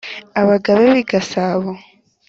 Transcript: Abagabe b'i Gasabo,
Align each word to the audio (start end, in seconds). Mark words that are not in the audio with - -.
Abagabe 0.41 0.81
b'i 0.93 1.03
Gasabo, 1.11 1.71